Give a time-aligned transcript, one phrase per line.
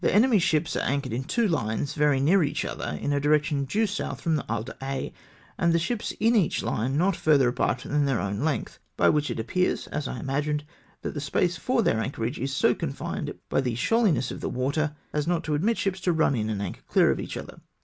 [0.03, 3.19] 351" The enemy's ships are anchored in two lines, very near each other, in a
[3.19, 5.15] direction due south from the Isle d'Aix,
[5.59, 9.29] and the ships in each line not further apart than their own length; by which
[9.29, 10.63] it appears, as I imagined,
[11.03, 14.95] that the space for their anchorage is so confined by the shoaliness of the water,
[15.13, 17.61] as not to admit of ships to run in and anchor clear of each other.